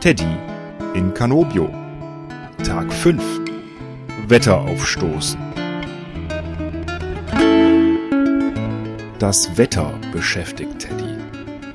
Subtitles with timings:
[0.00, 0.38] Teddy
[0.94, 1.74] in Canobio.
[2.62, 3.20] Tag 5.
[4.28, 5.40] Wetter aufstoßen.
[9.18, 11.16] Das Wetter beschäftigt Teddy.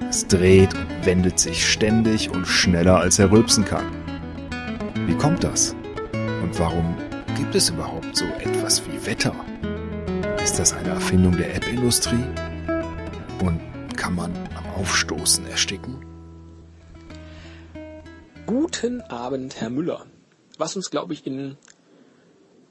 [0.09, 3.91] Es dreht und wendet sich ständig und schneller als er rülpsen kann.
[5.05, 5.75] Wie kommt das?
[6.41, 6.95] Und warum
[7.35, 9.35] gibt es überhaupt so etwas wie Wetter?
[10.41, 12.23] Ist das eine Erfindung der App-Industrie?
[13.43, 13.59] Und
[13.97, 16.12] kann man am Aufstoßen ersticken?
[18.45, 20.05] Guten Abend, Herr Müller.
[20.57, 21.57] Was uns, glaube ich, in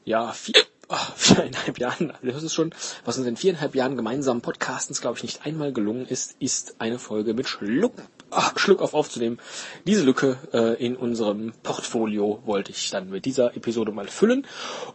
[0.05, 0.55] ja, vier,
[0.89, 2.75] oh, viereinhalb Jahren, das ist schon,
[3.07, 6.99] was uns in viereinhalb Jahren gemeinsamen Podcastens, glaube ich, nicht einmal gelungen ist, ist eine
[6.99, 7.95] Folge mit Schluck,
[8.31, 9.39] ach, Schluck auf aufzunehmen.
[9.87, 14.47] Diese Lücke äh, in unserem Portfolio wollte ich dann mit dieser Episode mal füllen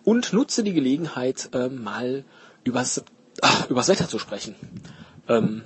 [0.04, 2.24] und nutze die Gelegenheit, äh, mal
[2.64, 3.04] übers,
[3.42, 4.54] ach, übers Wetter zu sprechen.
[5.28, 5.64] Ähm,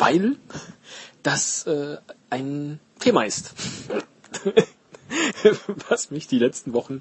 [0.00, 0.36] weil
[1.22, 1.98] das äh,
[2.30, 3.54] ein Thema ist.
[5.88, 7.00] was mich die letzten Wochen,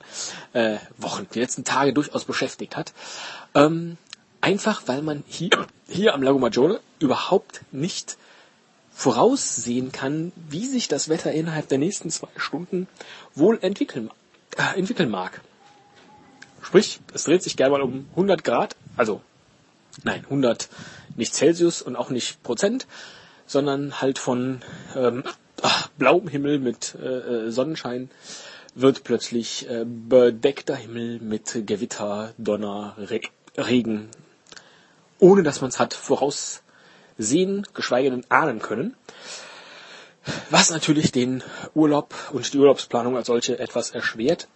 [0.53, 2.93] äh, Wochen, die letzten Tage durchaus beschäftigt hat.
[3.53, 3.97] Ähm,
[4.41, 8.17] einfach weil man hier, hier am Lago Maggiore überhaupt nicht
[8.91, 12.87] voraussehen kann, wie sich das Wetter innerhalb der nächsten zwei Stunden
[13.35, 14.09] wohl entwickeln,
[14.57, 15.41] äh, entwickeln mag.
[16.61, 19.21] Sprich, es dreht sich gerne mal um 100 Grad, also
[20.03, 20.67] nein, 100
[21.17, 22.87] nicht Celsius und auch nicht Prozent,
[23.45, 24.61] sondern halt von
[24.95, 25.23] ähm,
[25.61, 27.07] ach, blauem Himmel mit äh,
[27.47, 28.09] äh, Sonnenschein
[28.75, 33.21] wird plötzlich äh, bedeckter Himmel mit Gewitter, Donner, Re
[33.57, 34.09] Regen,
[35.17, 38.95] ohne dass man es hat voraussehen, geschweige denn ahnen können.
[40.49, 41.41] Was natürlich den
[41.73, 44.47] Urlaub und die Urlaubsplanung als solche etwas erschwert.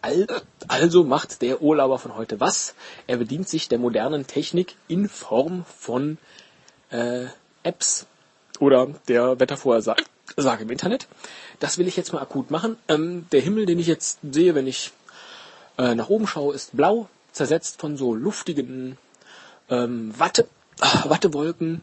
[0.68, 2.76] Also macht der Urlauber von heute was?
[3.08, 6.18] Er bedient sich der modernen Technik in Form von
[6.92, 7.26] äh,
[7.64, 8.06] Apps
[8.60, 10.04] oder der Wettervorhersage
[10.60, 11.08] im Internet.
[11.60, 12.78] Das will ich jetzt mal akut machen.
[12.88, 14.92] Ähm, der Himmel, den ich jetzt sehe, wenn ich
[15.78, 18.98] äh, nach oben schaue, ist blau, zersetzt von so luftigen
[19.70, 20.48] ähm, Watte,
[20.82, 21.82] äh, Wattewolken,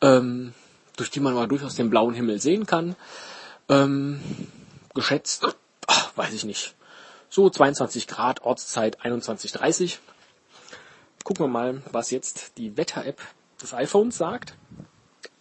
[0.00, 0.54] ähm,
[0.96, 2.96] durch die man mal durchaus den blauen Himmel sehen kann.
[3.68, 4.20] Ähm,
[4.94, 5.46] geschätzt,
[5.86, 6.74] ach, weiß ich nicht,
[7.30, 9.98] so 22 Grad, Ortszeit 21.30.
[11.24, 13.20] Gucken wir mal, was jetzt die Wetter-App
[13.62, 14.54] des iPhones sagt.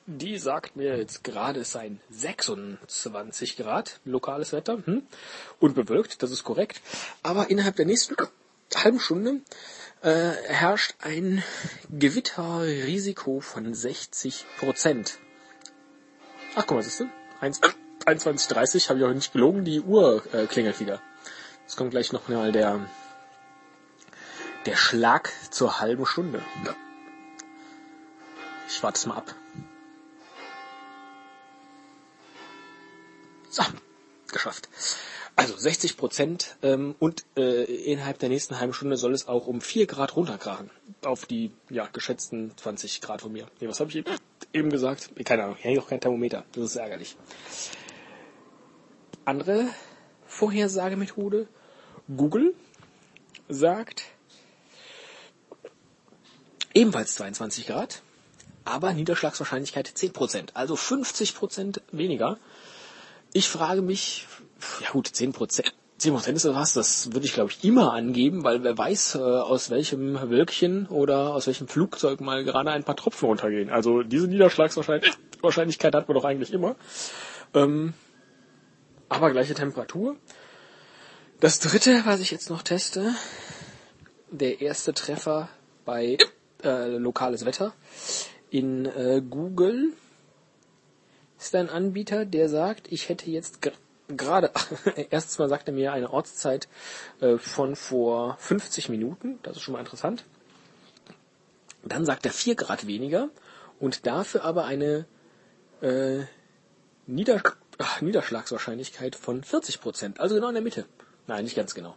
[0.08, 5.04] Die sagt mir jetzt gerade, es seien 26 Grad, lokales Wetter, hm,
[5.60, 6.82] und bewölkt, das ist korrekt.
[7.24, 8.16] Aber innerhalb der nächsten
[8.76, 9.42] halben Stunde
[10.02, 11.44] äh, herrscht ein
[11.90, 15.20] Gewitterrisiko von 60 Prozent.
[16.56, 17.10] Ach, guck mal, siehst du?
[17.42, 21.02] 21.30 habe ich auch nicht gelogen, die Uhr äh, klingelt wieder.
[21.62, 22.86] Jetzt kommt gleich noch mal der,
[24.66, 26.42] der Schlag zur halben Stunde.
[28.74, 29.36] Ich warte es mal ab.
[33.50, 33.64] So,
[34.32, 34.70] geschafft.
[35.36, 39.60] Also 60 Prozent ähm, und äh, innerhalb der nächsten halben Stunde soll es auch um
[39.60, 40.70] 4 Grad runterkrachen.
[41.04, 43.48] Auf die ja, geschätzten 20 Grad von mir.
[43.60, 44.04] Nee, was habe ich
[44.54, 45.12] eben gesagt?
[45.26, 46.46] Keine Ahnung, ich hänge auch kein Thermometer.
[46.54, 47.18] Das ist ärgerlich.
[49.26, 49.68] Andere
[50.28, 51.48] Vorhersagemethode.
[52.16, 52.54] Google
[53.50, 54.04] sagt
[56.74, 58.02] ebenfalls 22 Grad,
[58.66, 60.56] aber Niederschlagswahrscheinlichkeit 10 Prozent.
[60.56, 62.38] Also 50 Prozent weniger.
[63.34, 64.28] Ich frage mich,
[64.82, 65.74] ja gut, 10 Prozent.
[65.98, 69.20] 10 Prozent ist was, das würde ich glaube ich immer angeben, weil wer weiß, äh,
[69.20, 73.70] aus welchem Wölkchen oder aus welchem Flugzeug mal gerade ein paar Tropfen runtergehen.
[73.70, 76.76] Also diese Niederschlagswahrscheinlichkeit hat man doch eigentlich immer.
[77.54, 77.94] Ähm,
[79.10, 80.16] aber gleiche Temperatur.
[81.40, 83.14] Das dritte, was ich jetzt noch teste,
[84.32, 85.50] der erste Treffer
[85.86, 86.18] bei
[86.64, 87.74] äh, lokales Wetter
[88.52, 89.94] in äh, Google
[91.40, 93.60] ist ein Anbieter, der sagt, ich hätte jetzt
[94.08, 94.52] gerade,
[95.10, 96.68] erstens mal sagt er mir eine Ortszeit
[97.22, 100.26] äh, von vor 50 Minuten, das ist schon mal interessant.
[101.84, 103.30] Dann sagt er 4 Grad weniger
[103.80, 105.06] und dafür aber eine
[105.82, 106.20] äh,
[107.08, 107.42] Nieder
[107.80, 110.86] ach, Niederschlagswahrscheinlichkeit von 40 Prozent, also genau in der Mitte.
[111.26, 111.96] Nein, nicht ganz genau.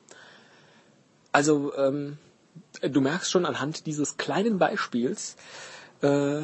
[1.32, 2.16] Also ähm,
[2.80, 5.36] du merkst schon anhand dieses kleinen Beispiels,
[6.02, 6.42] äh,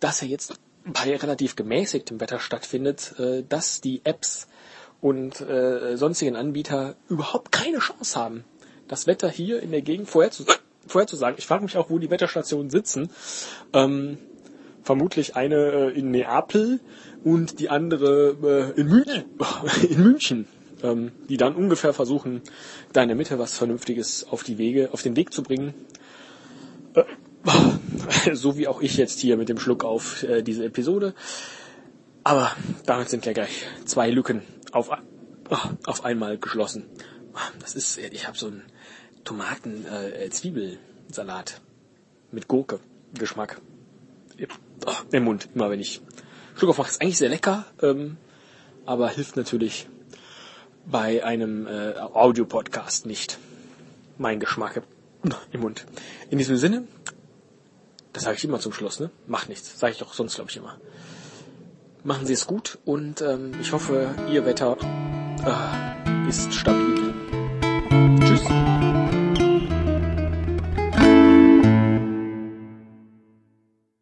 [0.00, 0.54] dass er jetzt
[0.84, 4.48] bei relativ gemäßigtem Wetter stattfindet, äh, dass die Apps
[5.00, 8.44] und äh, sonstigen Anbieter überhaupt keine Chance haben,
[8.88, 10.64] das Wetter hier in der Gegend vorherzusagen.
[11.38, 13.08] Ich frage mich auch, wo die Wetterstationen sitzen.
[13.72, 14.18] Ähm,
[14.82, 16.80] vermutlich eine äh, in Neapel
[17.24, 19.24] und die andere äh, in, München,
[19.88, 20.46] in München,
[20.82, 22.42] ähm, die dann ungefähr versuchen,
[22.92, 25.74] da in der Mitte was Vernünftiges auf die Wege, auf den Weg zu bringen.
[28.32, 31.14] So wie auch ich jetzt hier mit dem Schluck auf äh, diese Episode.
[32.22, 32.52] Aber
[32.86, 34.42] damit sind ja gleich zwei Lücken
[34.72, 34.90] auf,
[35.84, 36.84] auf einmal geschlossen.
[37.60, 38.62] Das ist, ich habe so einen
[39.24, 42.80] Tomaten-Zwiebelsalat äh, mit Gurke
[43.12, 43.60] Geschmack
[44.86, 46.00] oh, im Mund, immer wenn ich
[46.56, 46.90] Schluck aufmache.
[46.90, 48.16] Ist eigentlich sehr lecker, ähm,
[48.86, 49.88] aber hilft natürlich
[50.86, 53.38] bei einem äh, Audio-Podcast nicht.
[54.18, 54.82] Mein Geschmack
[55.52, 55.86] im Mund.
[56.30, 56.86] In diesem Sinne,
[58.14, 59.10] das sage ich immer zum Schluss, ne?
[59.26, 59.78] Macht nichts.
[59.78, 60.78] Sage ich doch sonst, glaube ich, immer.
[62.04, 64.76] Machen Sie es gut und ähm, ich hoffe, Ihr Wetter
[65.44, 67.13] äh, ist stabil.